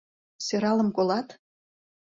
Сӧралым 0.45 0.89
колат! 0.95 1.27